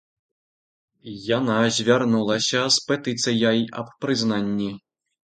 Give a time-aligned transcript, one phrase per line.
[1.37, 4.71] Яна звярнулася з петыцыяй аб прызнанні.